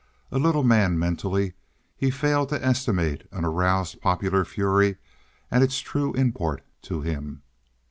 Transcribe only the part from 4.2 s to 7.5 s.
fury at its true import to him.